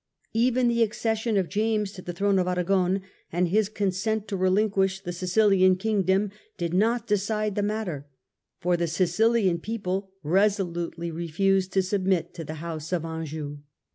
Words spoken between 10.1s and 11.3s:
resolutely